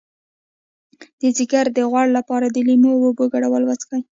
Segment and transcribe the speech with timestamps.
[1.19, 4.01] د ځیګر د غوړ لپاره د لیمو او اوبو ګډول وڅښئ